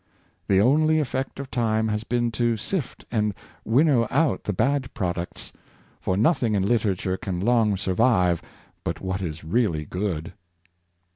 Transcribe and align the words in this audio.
The 0.47 0.59
only 0.59 0.99
effect 0.99 1.39
of 1.39 1.51
time 1.51 1.87
has 1.89 2.03
been 2.03 2.31
to 2.31 2.57
sift 2.57 3.05
and 3.11 3.35
winnow 3.63 4.07
out 4.09 4.43
the 4.45 4.51
bad 4.51 4.91
products, 4.95 5.53
for 5.99 6.17
nothing 6.17 6.55
in 6.55 6.67
literature 6.67 7.17
can 7.17 7.39
long 7.39 7.77
survive 7.77 8.41
but 8.83 8.99
what 8.99 9.21
is 9.21 9.43
really 9.43 9.85
good. 9.85 10.33